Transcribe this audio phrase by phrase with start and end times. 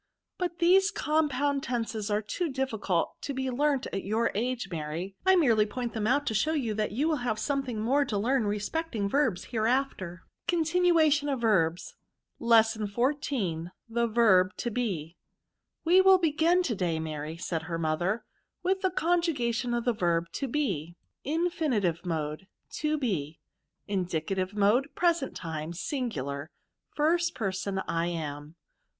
[0.39, 5.35] But these compound tenses are too difficult to be learnt at your age, Mary; I
[5.35, 8.47] merely point them out to show you that you will have something more to learn
[8.47, 10.23] respecting verbs hereafter.
[10.47, 11.97] CONTINUATION OF VERBS.
[12.39, 13.67] Lesson XIV.
[13.87, 15.17] The Verb To Be.
[15.49, 18.25] <« We will begin to day, Mary," said her mo ther,"
[18.63, 22.43] with the conjugation of the verb to be:' VERBS.' 26 r IvriNITITB MODX.
[22.79, 23.39] To be.
[23.87, 24.87] Iin>iCATiyx Mode.
[24.95, 26.47] PreserU Time* Singviar,
[26.97, 27.83] PluraU Ist Person.
[27.87, 28.55] I am.